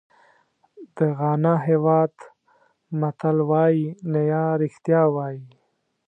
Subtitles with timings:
[0.95, 2.13] د غانا هېواد
[2.99, 5.43] متل وایي نیا رښتیا وایي.